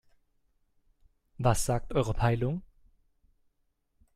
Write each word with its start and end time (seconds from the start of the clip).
Was 1.37 1.63
sagt 1.67 1.93
eure 1.93 2.15
Peilung? 2.15 2.63